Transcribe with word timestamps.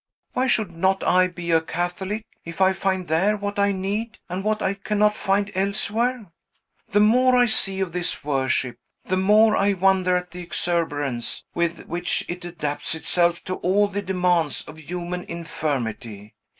Why 0.33 0.47
should 0.47 0.71
not 0.71 1.03
I 1.03 1.27
be 1.27 1.51
a 1.51 1.61
Catholic, 1.61 2.25
if 2.43 2.59
I 2.59 2.73
find 2.73 3.07
there 3.07 3.37
what 3.37 3.59
I 3.59 3.71
need, 3.71 4.17
and 4.29 4.43
what 4.43 4.59
I 4.59 4.73
cannot 4.73 5.13
find 5.15 5.51
elsewhere? 5.53 6.25
The 6.89 6.99
more 6.99 7.35
I 7.35 7.45
see 7.45 7.81
of 7.81 7.91
this 7.91 8.23
worship, 8.23 8.77
the 9.05 9.17
more 9.17 9.55
I 9.55 9.73
wonder 9.73 10.17
at 10.17 10.31
the 10.31 10.41
exuberance 10.41 11.45
with 11.53 11.85
which 11.85 12.25
it 12.27 12.43
adapts 12.43 12.95
itself 12.95 13.43
to 13.43 13.57
all 13.57 13.87
the 13.89 14.01
demands 14.01 14.67
of 14.67 14.79
human 14.79 15.21
infirmity. 15.25 16.33